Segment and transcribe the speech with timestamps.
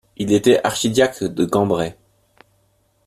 [0.17, 1.95] Il est archidiacre de Cambrai.